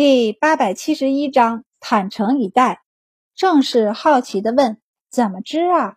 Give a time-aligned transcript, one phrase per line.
[0.00, 2.84] 第八百七十一章坦诚以待。
[3.34, 5.96] 正是好奇的问：“怎么知啊？”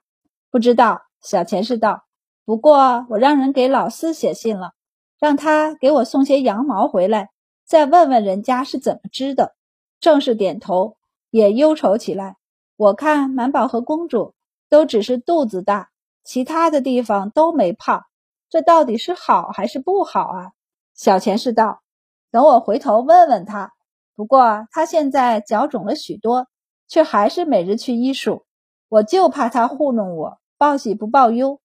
[0.49, 1.03] 不知道。
[1.21, 2.05] 小钱是道
[2.43, 4.71] ：“不过我让人给老四写信了，
[5.19, 7.29] 让他给我送些羊毛回来，
[7.63, 9.55] 再问问人家是怎么织的。”
[10.01, 10.97] 正是点头，
[11.29, 12.37] 也忧愁起来。
[12.77, 14.33] 我看满宝和公主
[14.67, 15.91] 都只是肚子大，
[16.23, 18.01] 其他的地方都没胖，
[18.49, 20.51] 这到底是好还是不好啊？
[20.95, 21.83] 小钱是道
[22.31, 23.73] ：“等我回头问问他。”
[24.21, 26.45] 不过他现在脚肿了许多，
[26.87, 28.45] 却还是每日去医术。
[28.87, 31.59] 我就怕他糊弄我，报喜不报忧。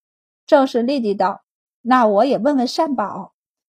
[0.47, 1.43] 正是立即道
[1.85, 3.35] ：“那我也问问善宝。”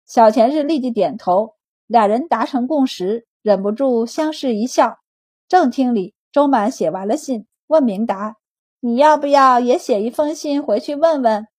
[0.07, 1.55] 小钱是立即点头，
[1.87, 4.99] 俩人达成共识，忍不住相视一笑。
[5.49, 8.37] 正厅里，周满写完了信，问明达
[8.79, 11.49] ：“你要不要也写一封信回去问问？”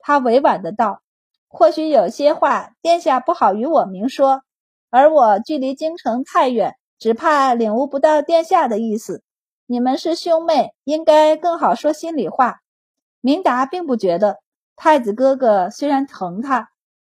[0.00, 1.02] 他委婉的道
[1.46, 4.40] ：“或许有些话，殿下不好与我明说。”
[4.90, 9.22] 而我距离京城太远，只怕领悟不到殿下的意思。
[9.66, 12.58] 你们是兄妹，应该更好说心里话。
[13.20, 14.38] 明达并不觉得
[14.74, 16.70] 太子哥哥虽然疼他，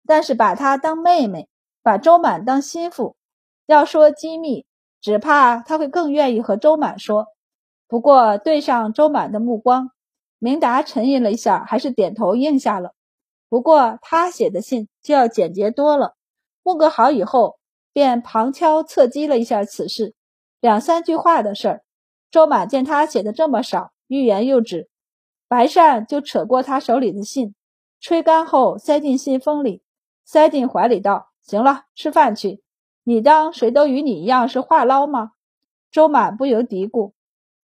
[0.07, 1.49] 但是把他当妹妹，
[1.83, 3.15] 把周满当心腹。
[3.67, 4.65] 要说机密，
[5.03, 7.27] 只怕他会更愿意和周满说。
[7.87, 9.91] 不过对上周满的目光，
[10.39, 12.93] 明达沉吟了一下，还是点头应下了。
[13.51, 16.15] 不过他写的信就要简洁多了。
[16.63, 17.59] 问个好以后。
[17.97, 20.15] 便旁敲侧击了一下此事，
[20.61, 21.83] 两三句话的事儿。
[22.31, 24.91] 周满见他写的这么少，欲言又止。
[25.49, 27.55] 白善就扯过他手里的信，
[27.99, 29.83] 吹干后塞进信封里，
[30.27, 32.63] 塞进怀里道：“行了，吃饭去。
[33.03, 35.31] 你当谁都与你一样是话唠吗？”
[35.91, 37.13] 周满不由嘀咕：“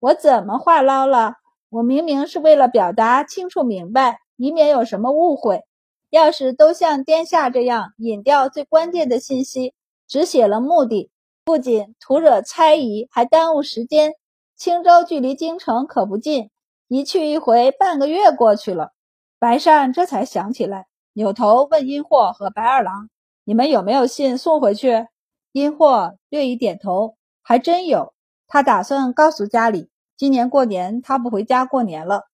[0.01, 1.35] 我怎么话唠了？
[1.69, 5.61] 我明明是为了表达清楚明白，以免有什么误会。
[6.09, 9.75] 要是都像殿下这样引掉最关键的信息。”
[10.13, 11.11] 只写了目的，
[11.43, 14.13] 不仅徒惹猜疑，还耽误时间。
[14.59, 16.51] 青州距离京城可不近，
[16.87, 18.91] 一去一回半个月过去了。
[19.39, 23.09] 白善这才想起来，扭头问殷霍和白二郎
[23.45, 25.07] ：“你们有没有信送回去？”
[25.53, 28.13] 殷霍略一点头：“还真有。
[28.47, 29.89] 他打算告诉家里，
[30.19, 32.25] 今年过年他不回家过年了，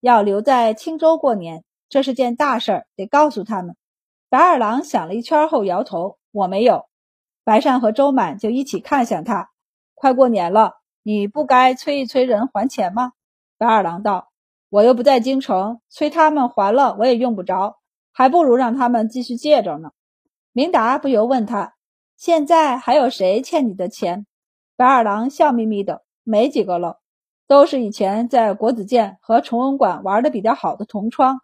[0.00, 1.62] 要留在青州过年。
[1.88, 3.76] 这是件大事儿，得告诉他们。”
[4.28, 6.86] 白二郎想了一圈后摇头：“我没有。”
[7.48, 9.48] 白善和周满就一起看向他。
[9.94, 13.12] 快过年了，你不该催一催人还钱吗？
[13.56, 14.28] 白二郎道
[14.68, 17.78] ：“我又不在京城，催他们还了，我也用不着，
[18.12, 19.92] 还不如让他们继续借着呢。”
[20.52, 21.72] 明达不由问他
[22.18, 24.26] ：“现在还有谁欠你的钱？”
[24.76, 26.98] 白二郎笑眯眯的：“没几个了，
[27.46, 31.40] 都是以前在国子监和崇文馆玩的比较好的同窗。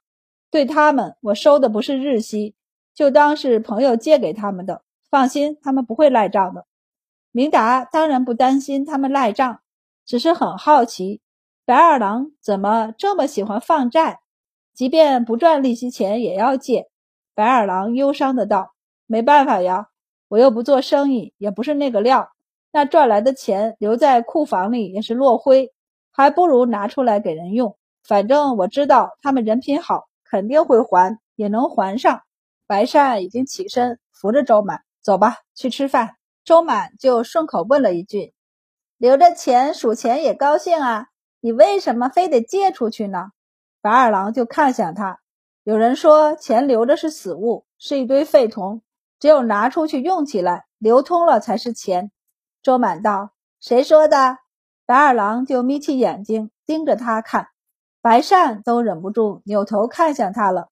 [0.50, 2.54] 对他们，我收的不是日息，
[2.94, 4.82] 就当是朋友借给他们的。”
[5.14, 6.66] 放心，他们不会赖账的。
[7.30, 9.60] 明达当然不担心他们赖账，
[10.04, 11.20] 只是很好奇
[11.64, 14.19] 白二郎怎么这么喜欢放债，
[14.72, 16.88] 即便不赚利息钱也要借。
[17.32, 18.75] 白二郎忧伤的道
[19.06, 19.86] ：“没办法呀，
[20.26, 22.32] 我又不做生意，也不是那个料。
[22.72, 25.72] 那赚来的钱留在库房里也是落灰，
[26.10, 27.76] 还不如拿出来给人用。
[28.02, 32.22] 反正我知道他们人品好，肯定会还，也能还上。”
[32.66, 34.82] 白善已经起身扶着周满。
[35.04, 36.16] 走吧，去吃饭。
[36.44, 38.32] 周满就顺口问了一句
[38.97, 41.09] ：“留着钱数钱也高兴啊，
[41.41, 43.26] 你为什么非得借出去呢？”
[43.82, 45.20] 白二郎就看向他，
[45.62, 48.81] 有人说钱留着是死物，是一堆废铜，
[49.20, 52.10] 只有拿出去用起来，流通了才是钱。
[52.62, 54.38] 周满道：“谁说的？”
[54.87, 57.48] 白二郎就眯起眼睛盯着他看，
[58.00, 60.70] 白善都忍不住扭头看向他了。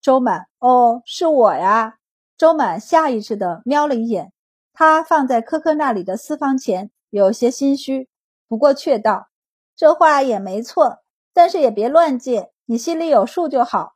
[0.00, 1.98] 周满：“哦，是我呀。”
[2.40, 4.32] 周满下意识地瞄了一眼
[4.72, 8.08] 他放在科科那里的私房钱，有些心虚，
[8.48, 9.28] 不过却道
[9.76, 11.00] ：“这话也没错，
[11.34, 13.92] 但是也别乱借，你心里有数就好。”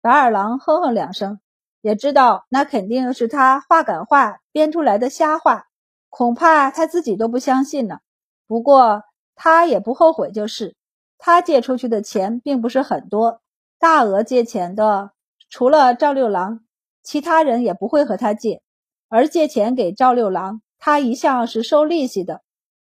[0.00, 1.40] 白二郎哼哼两声，
[1.80, 5.64] 也知道那肯定是他话赶话编出来的瞎话，
[6.08, 7.98] 恐怕他自己都不相信呢。
[8.46, 9.02] 不过
[9.34, 10.76] 他也不后悔，就是
[11.18, 13.40] 他借出去的钱并不是很多，
[13.76, 15.10] 大额借钱的
[15.50, 16.60] 除了赵六郎。
[17.08, 18.60] 其他人也不会和他借，
[19.08, 22.42] 而借钱给赵六郎，他一向是收利息的。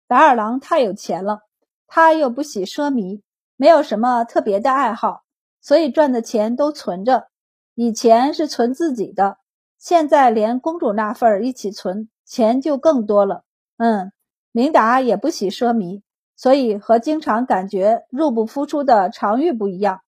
[0.07, 1.39] 白二郎太有钱了，
[1.87, 3.23] 他又不喜奢靡，
[3.57, 5.23] 没有什么特别的爱好，
[5.59, 7.29] 所以赚的钱都存着。
[7.73, 9.37] 以前是存自己的，
[9.79, 13.43] 现在连公主那份儿一起存，钱就更多了。
[13.77, 14.11] 嗯，
[14.51, 16.03] 明达也不喜奢靡，
[16.35, 20.01] 所以和经常感觉入不敷出的常玉不一样，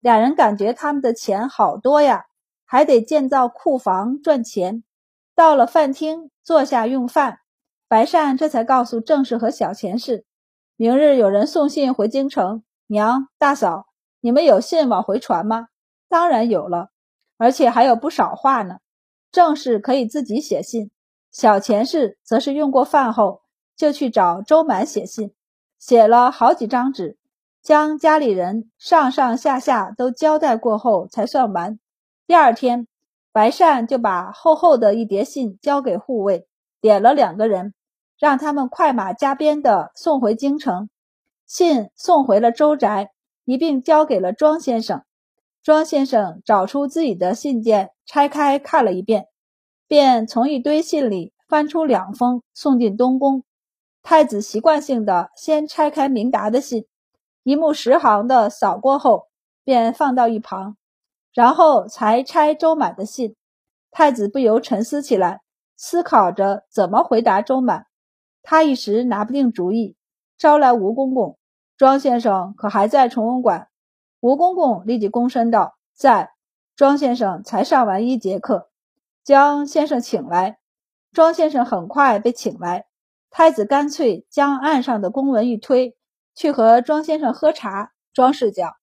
[0.00, 2.24] 俩人感觉他们的钱好多呀。
[2.70, 4.84] 还得建造库房赚钱，
[5.34, 7.38] 到了饭厅坐下用饭，
[7.88, 10.26] 白善这才告诉郑氏和小钱氏，
[10.76, 12.62] 明日有人送信回京城。
[12.88, 13.86] 娘、大嫂，
[14.20, 15.68] 你们有信往回传吗？
[16.10, 16.90] 当然有了，
[17.38, 18.80] 而且还有不少话呢。
[19.32, 20.90] 郑氏可以自己写信，
[21.30, 23.40] 小钱氏则是用过饭后
[23.74, 25.34] 就去找周满写信，
[25.78, 27.16] 写了好几张纸，
[27.62, 31.78] 将家里人上上下下都交代过后才算完。
[32.28, 32.86] 第二天，
[33.32, 36.46] 白善就把厚厚的一叠信交给护卫，
[36.78, 37.72] 点了两个人。
[38.18, 40.90] 让他们快马加鞭地送回京城，
[41.46, 43.12] 信送回了周宅，
[43.46, 45.04] 一并交给了庄先生。
[45.62, 49.28] 庄先生找出自己的信件，拆开看了一遍，
[49.86, 53.42] 便从一堆信里翻出两封，送进东宫。
[54.02, 56.84] 太子习惯性的先拆开明达的信，
[57.42, 59.28] 一目十行的扫过后，
[59.64, 60.76] 便放到一旁，
[61.32, 63.36] 然后才拆周满的信。
[63.90, 65.40] 太子不由沉思起来，
[65.76, 67.86] 思考着怎么回答周满。
[68.42, 69.96] 他一时拿不定主意，
[70.36, 71.38] 招来吴公公。
[71.76, 73.68] 庄先生可还在崇文馆？
[74.20, 76.32] 吴公公立即躬身道：“在。”
[76.74, 78.70] 庄先生才上完一节课，
[79.24, 80.58] 将先生请来。
[81.12, 82.86] 庄先生很快被请来，
[83.30, 85.96] 太子干脆将案上的公文一推，
[86.36, 87.90] 去和庄先生喝茶。
[88.12, 88.74] 庄氏讲：“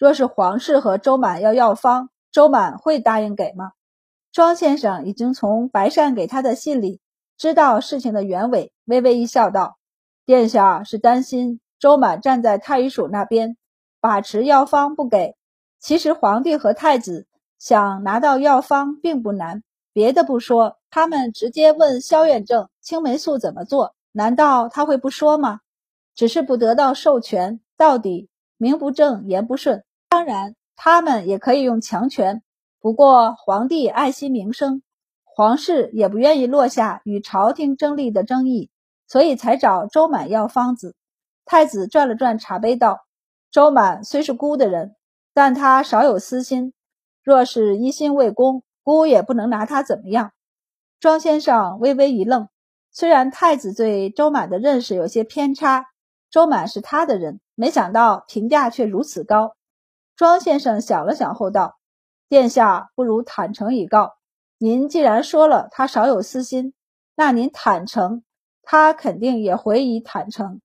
[0.00, 3.72] 若是皇室和周满要药方，周满会答应给吗？”
[4.32, 7.00] 庄先生已经从白善给他的信里。
[7.36, 9.76] 知道事情的原委，微微一笑，道
[10.24, 13.56] ：“殿下是担心周满站在太医署那边
[14.00, 15.36] 把持药方不给。
[15.78, 17.26] 其实皇帝和太子
[17.58, 19.62] 想拿到药方并不难，
[19.92, 25.60] 别的不说，他们直接问萧远正青霉素怎么做，难道他会不说吗？
[26.14, 29.82] 只是不得到授权，到底名不正言不顺。
[30.10, 32.42] 当然，他们也可以用强权，
[32.80, 34.82] 不过皇帝爱惜名声。”
[35.24, 38.68] 皇室也不愿意落下与朝廷争利的争议，
[39.06, 40.96] 所以才找周满要方子。
[41.46, 43.06] 太子转了转茶杯，道
[43.50, 44.96] ：“周满虽是孤的人，
[45.32, 46.74] 但他少有私心。
[47.22, 50.32] 若是一心为公，孤也不能拿他怎么样。”
[51.00, 52.48] 庄先生微微一愣，
[52.90, 55.86] 虽然太子对周满的认识有些偏差，
[56.28, 59.54] 周满是他的人，没想到评价却如此高。
[60.20, 61.78] 庄先生想了想后道
[62.28, 64.16] ：“殿下不如坦诚以告。”
[64.60, 66.74] 您既然说了他少有私心，
[67.14, 68.22] 那您坦诚，
[68.62, 70.60] 他肯定也回以坦诚。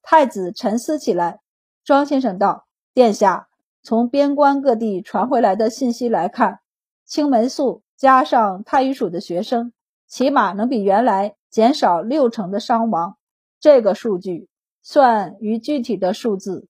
[0.00, 1.40] 太子沉思起来，
[1.82, 3.48] 庄先生道：“殿下，
[3.82, 6.60] 从边关各地传回来的信息来看，
[7.04, 9.72] 青霉素加上太医署的学生，
[10.06, 13.16] 起码能比原来减少六成的伤亡。
[13.58, 14.48] 这个数据
[14.82, 16.68] 算于具体的数字。”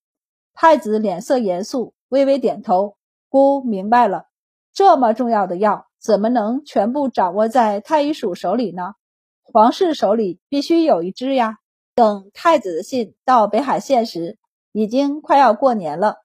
[0.57, 2.97] 太子脸色严肃，微微点头
[3.31, 4.27] ：“姑明白了。
[4.75, 8.95] 这么重要的药。”怎么能全部掌握在太医署手里呢？
[9.43, 11.59] 皇室手里必须有一支呀。
[11.95, 14.39] 等太子的信到北海县时，
[14.73, 16.17] 已经快要过年了。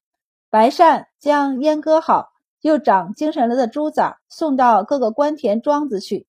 [0.49, 2.29] 白善将阉割好
[2.61, 6.25] 又长精神了的猪崽送到各个官田庄子去。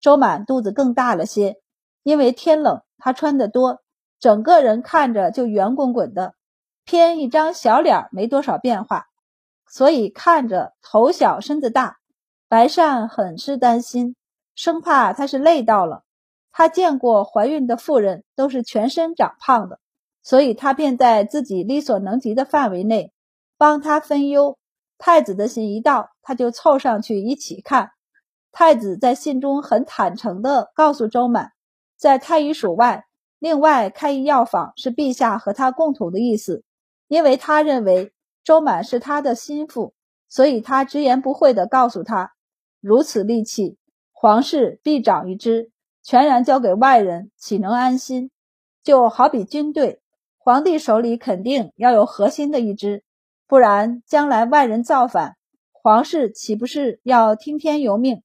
[0.00, 1.56] 周满肚子更大了些，
[2.02, 3.82] 因为天冷，他穿得多，
[4.18, 6.32] 整个人看着就圆滚滚的，
[6.86, 9.08] 偏一张小脸没多少变化，
[9.68, 11.98] 所以看着头小身子大。
[12.48, 14.14] 白善很是担心，
[14.54, 16.04] 生怕他是累到了。
[16.52, 19.80] 他见过怀孕的妇人都是全身长胖的，
[20.22, 23.12] 所以他便在自己力所能及的范围内
[23.58, 24.56] 帮他分忧。
[24.96, 27.90] 太子的信一到，他就凑上去一起看。
[28.52, 31.50] 太子在信中很坦诚地告诉周满，
[31.96, 33.06] 在太医署外
[33.40, 36.62] 另外开一药房是陛下和他共同的意思，
[37.08, 38.12] 因为他认为
[38.44, 39.94] 周满是他的心腹，
[40.28, 42.32] 所以他直言不讳地告诉他。
[42.80, 43.78] 如此利器，
[44.12, 45.70] 皇室必掌一支，
[46.02, 48.30] 全然交给外人，岂能安心？
[48.82, 50.00] 就好比军队，
[50.38, 53.02] 皇帝手里肯定要有核心的一支，
[53.48, 55.36] 不然将来外人造反，
[55.72, 58.22] 皇室岂不是要听天由命？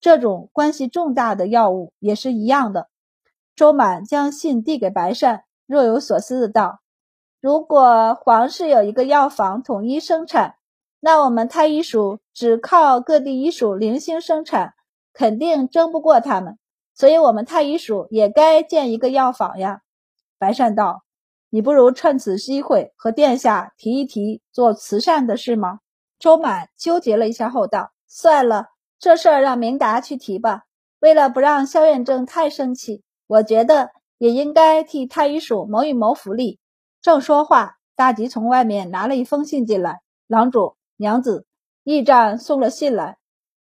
[0.00, 2.88] 这种关系重大的药物也是一样的。
[3.56, 6.80] 周满将信递给白善，若有所思的道
[7.46, 10.56] ：“如果皇室有一个药房统一生产。”
[10.98, 14.74] 那我们太医署只靠各地医署零星生产，
[15.12, 16.58] 肯定争不过他们，
[16.92, 19.82] 所以我们太医署也该建一个药房呀。
[20.40, 21.04] 白善道
[21.48, 25.78] ：“你不如趁此机会和殿下提一提做慈善的事吗？”
[26.18, 30.62] 周满纠结了一下后道：“算了，这事儿让明达去提吧。
[30.98, 36.58] 为了不让萧远正太生气，我觉得也应该替太医署谋一谋福利。”
[37.06, 40.74] 正说话，大吉从外面拿了一封信进来，郎主。
[40.96, 41.46] 娘子，
[41.84, 43.18] 驿站送了信来。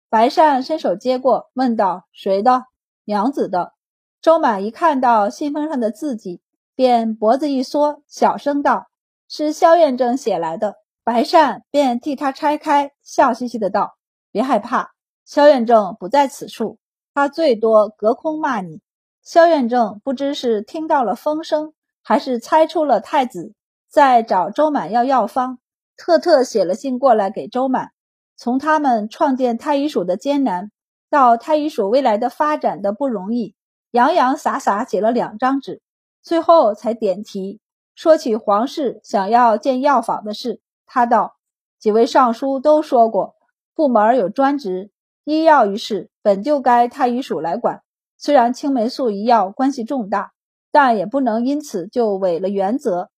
[0.10, 2.64] 白善伸手接过，问道：“谁的？”
[3.06, 3.74] 娘子的。
[4.20, 6.42] 周满一看到信封上的字迹，
[6.74, 8.88] 便脖子一缩，小声道
[9.30, 13.96] ：“是萧院正写来的。”白善便替他拆开，笑嘻嘻的道
[14.34, 16.80] ：“别害怕，萧院正不在此处，
[17.14, 18.82] 他最多隔空骂你。”
[19.22, 21.75] 萧院正不知是听到了风声，
[22.08, 23.54] 还是猜出了太子
[23.90, 25.58] 在找周满要药方，
[25.98, 27.94] 特特写了信过来给周满，
[28.38, 30.70] 从他们创建太医署的艰难，
[31.10, 33.56] 到太医署未来的发展的不容易。
[33.90, 35.82] 洋洋洒洒写了两张纸，
[36.22, 37.60] 最后才点题
[37.96, 40.62] 说起皇室想要建药房的事。
[40.86, 41.38] 他道
[41.80, 43.34] ：“几位尚书都说过，
[43.74, 44.92] 部门有专职，
[45.24, 47.82] 医药一事本就该太医署来管。
[48.16, 50.34] 虽然青霉素一药关系重大，
[50.75, 53.10] 但也不能因此就违了原则。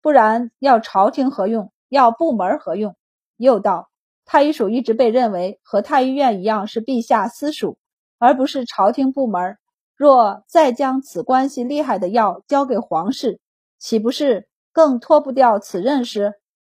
[0.00, 1.70] 不然要朝廷何用？
[1.90, 2.96] 要部门何用？”
[3.36, 3.90] 又道
[4.24, 7.76] ：“太医署一直被认为和太医院一样是陛下私属，
[8.18, 9.58] 而不是朝廷部门。”
[9.94, 13.40] 若再将此关系厉害的药交给皇室，
[13.78, 16.32] 岂不是更脱不掉此任事？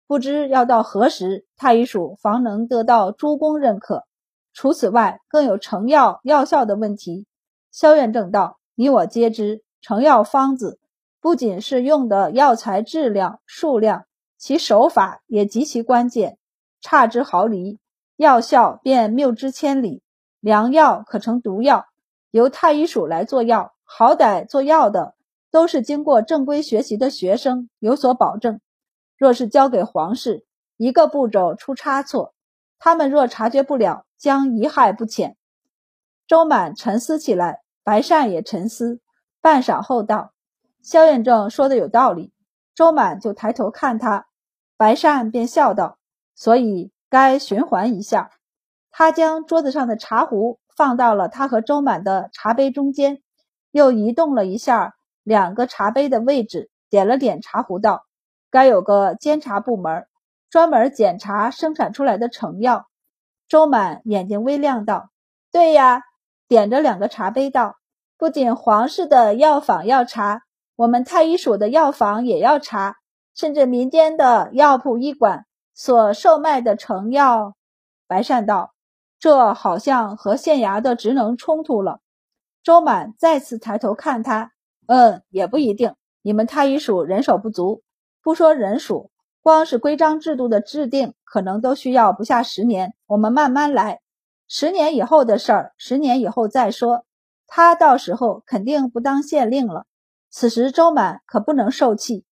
[0.06, 4.04] 不知要到何时，太医署方能得到诸公认可？
[4.52, 7.24] 除此外，更有成药药效的问题。
[7.72, 10.80] 萧院正道：你我皆知，成药方子
[11.20, 16.38] 不仅是用的药材质量、数量，其手法也极其关键。
[16.80, 17.78] 差之毫厘，
[18.16, 20.02] 药效便谬之千里。
[20.40, 21.86] 良药可成毒药。
[22.32, 25.14] 由太医署来做药，好歹做药的
[25.52, 28.60] 都是经过正规学习的学生，有所保证。
[29.16, 30.44] 若是交给皇室，
[30.76, 32.34] 一个步骤出差错，
[32.80, 35.36] 他们若察觉不了，将贻害不浅。
[36.26, 38.98] 周满沉思起来，白善也沉思，
[39.46, 40.32] 半晌后道
[40.82, 42.32] ：“萧院正说的有道理。”
[42.74, 44.26] 周满就抬头看他，
[44.76, 45.98] 白善便笑道
[46.34, 48.32] ：“所以该循环一下。”
[48.90, 50.58] 他将桌子上的茶壶。
[50.74, 53.22] 放到了他和周满的茶杯中间，
[53.70, 58.04] 又移动了一下两个茶杯的位置，点了点茶壶，道
[58.50, 60.08] ：“该有个监察部门，
[60.50, 62.88] 专门检查生产出来的成药。”
[63.46, 65.10] 周满眼睛微亮，道
[65.52, 66.02] ：“对呀。”
[66.48, 67.76] 点着两个茶杯，道
[68.18, 70.42] ：“不仅皇室的药房要查，
[70.76, 72.96] 我们太医署的药房也要查，
[73.34, 77.54] 甚至民间的药铺医馆所售卖的成药。”
[78.06, 78.72] 白善道。
[79.18, 82.00] 这好像和县衙的职能冲突了。
[82.62, 84.52] 周满再次抬头看他，
[84.86, 85.94] 嗯，也不一定。
[86.20, 87.82] 你们太医署人手不足，
[88.22, 89.10] 不说人数，
[89.42, 92.92] 光是规章制度的制定，可能都需要不下十年。
[93.06, 94.00] 我们慢慢来，
[94.48, 97.05] 十年以后的事儿，十年以后再说。
[97.46, 99.86] 他到时候肯定不当县令了。
[100.30, 102.24] 此时周满可不能受气。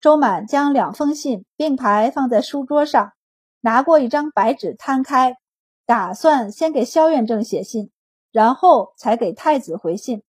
[0.00, 3.12] 周满将两封信并排放在书桌上，
[3.60, 5.36] 拿过一张白纸摊开。
[5.84, 7.90] 打算先给萧院正写信，
[8.30, 10.22] 然后才给太子回信。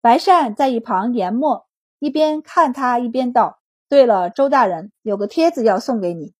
[0.00, 1.66] 白善在一旁研墨，
[2.00, 6.34] 一边看他一边道：“对了，周大人有个帖子要送给你。”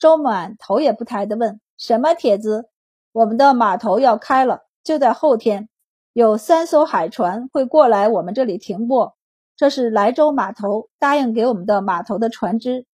[0.00, 2.70] 周满头也不抬地问：“什么帖子
[3.12, 5.68] ？”“我们的码头要开了，就在后天，
[6.16, 9.14] 有三艘海船会过来我们这里停泊。
[9.54, 12.86] 这是莱州码头答应给我们的码头的船只。”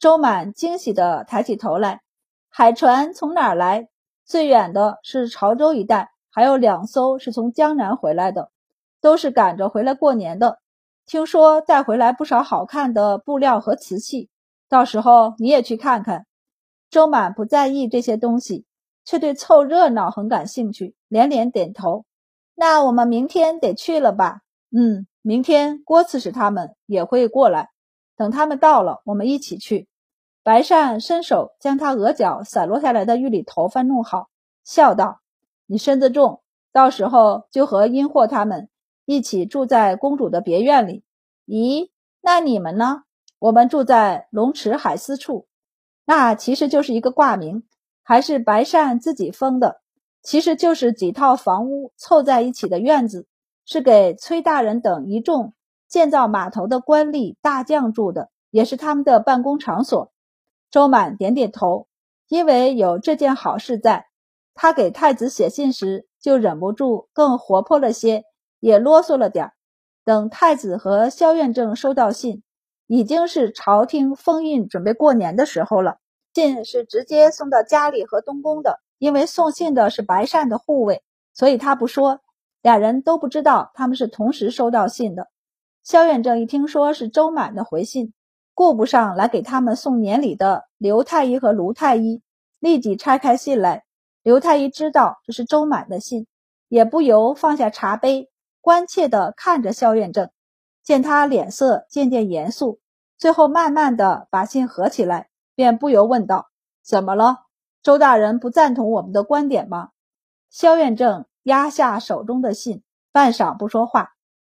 [0.00, 2.00] 周满惊喜地抬起头来
[2.50, 3.86] ：“海船从哪儿来？”
[4.26, 8.50] 最远的是潮州一带，还有两艘是从江南回来的，
[9.00, 10.58] 都是赶着回来过年的。
[11.06, 14.30] 听说带回来不少好看的布料和瓷器，
[14.68, 16.26] 到时候你也去看看。
[16.90, 18.66] 周满不在意这些东西，
[19.04, 22.04] 却对凑热闹很感兴趣，连连点头。
[22.54, 24.40] 那我们明天得去了吧？
[24.70, 27.70] 嗯，明天郭刺史他们也会过来，
[28.16, 29.88] 等他们到了，我们一起去。
[30.42, 34.28] 白善伸手将他额角散落下来的玉里头发弄好，
[34.62, 35.20] 笑道
[35.66, 36.42] ：“你身子重，
[36.72, 38.68] 到时候就和殷霍他们
[39.06, 41.02] 一起住在公主的别院里。
[41.46, 43.04] 咦，那你们呢？
[43.38, 45.46] 我们住在龙池海思处，
[46.04, 47.64] 那其实就是一个挂名，
[48.02, 49.80] 还是白善自己封的。
[50.24, 53.26] 其实就是几套房屋凑在一起的院子，
[53.66, 55.52] 是给崔大人等一众
[55.86, 60.10] 建造码头的官吏大将住的，也是他们的办公场所。”
[60.72, 61.86] 周满点点头，
[62.26, 64.06] 因为有这件好事在，
[64.54, 68.24] 他给太子写信时就忍不住更活泼了些，
[68.58, 69.52] 也啰嗦了点。
[70.04, 72.42] 等太子和萧院正收到信，
[72.86, 75.98] 已经是朝廷封印准备过年的时候了。
[76.32, 81.02] 信是直接送到家里和东宫的，因为送信的是白善的护卫，
[81.34, 82.20] 所以他不说，
[82.62, 85.28] 俩人都不知道他们是同时收到信的。
[85.82, 88.14] 萧院正一听说是周满的回信。
[88.54, 92.22] 顾不上来给他们送年礼的刘太医和卢太医，
[92.60, 93.84] 立即拆开信来。
[94.22, 96.26] 刘太医知道这是周满的信，
[96.68, 98.30] 也不由放下茶杯，
[98.62, 100.30] 关切地看着萧远正，
[100.82, 102.80] 见他脸色渐渐严肃，
[103.18, 106.46] 最后慢慢的把信合起来，便不由问道
[106.82, 107.43] ：“怎么了？
[107.84, 109.90] 周大人不赞同我们的观点吗？”
[110.50, 114.14] 萧院正压下手中的信，半晌不说话。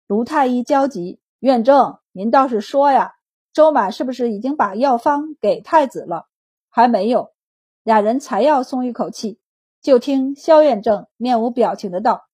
[0.07, 3.15] 卢太医焦急：“院正，您倒是说呀，
[3.53, 6.27] 周满是不是已经把药方给太子了
[6.71, 7.33] ？”“还没有。”
[7.83, 9.39] 俩人才要松一口气，
[9.83, 12.27] 就听萧院正面无表情的道：“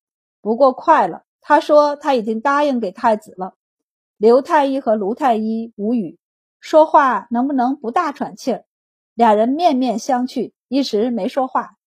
[0.43, 3.55] 不过快了。”他说他已经答应给太子了。
[4.19, 6.19] 刘太医和卢太医无语，
[6.61, 8.65] 说话能不能不大喘气儿？
[9.15, 11.80] 俩人面面相觑，一时没说话。